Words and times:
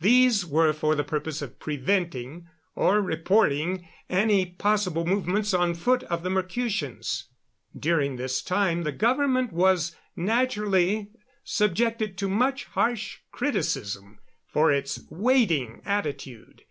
These 0.00 0.46
were 0.46 0.72
for 0.72 0.94
the 0.94 1.04
purpose 1.04 1.42
of 1.42 1.58
preventing, 1.58 2.48
or 2.74 3.02
reporting, 3.02 3.86
any 4.08 4.46
possible 4.46 5.04
movements 5.04 5.52
on 5.52 5.74
foot 5.74 6.02
of 6.04 6.22
the 6.22 6.30
Mercutians. 6.30 7.26
During 7.78 8.16
this 8.16 8.40
time 8.40 8.84
the 8.84 8.92
government 8.92 9.52
was, 9.52 9.94
naturally, 10.16 11.10
subjected 11.44 12.16
to 12.16 12.30
much 12.30 12.64
harsh 12.64 13.18
criticism 13.30 14.20
for 14.46 14.72
its 14.72 15.00
waiting 15.10 15.82
attitude. 15.84 16.62